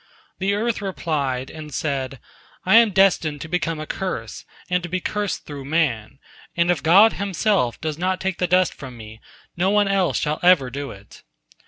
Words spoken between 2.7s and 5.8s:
am destined to become a curse, and to be cursed through